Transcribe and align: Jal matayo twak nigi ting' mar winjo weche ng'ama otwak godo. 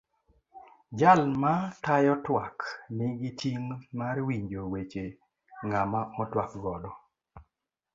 Jal 0.99 1.21
matayo 1.41 2.13
twak 2.25 2.57
nigi 2.97 3.29
ting' 3.39 3.71
mar 3.99 4.15
winjo 4.27 4.61
weche 4.73 5.03
ng'ama 5.67 6.01
otwak 6.21 6.51
godo. 6.63 6.91